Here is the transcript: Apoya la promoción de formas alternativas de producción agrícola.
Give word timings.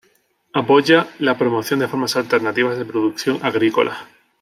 Apoya 0.53 1.05
la 1.19 1.37
promoción 1.37 1.79
de 1.79 1.87
formas 1.87 2.15
alternativas 2.15 2.75
de 2.75 2.85
producción 2.85 3.37
agrícola. 3.43 4.07